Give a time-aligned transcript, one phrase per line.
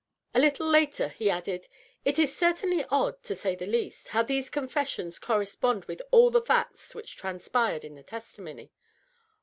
[0.33, 1.67] A little later he added,"
[2.05, 6.31] It is cer tainly odd, to say the least, how these confessions correspond with all
[6.31, 8.71] the facts which transpired in the testimony."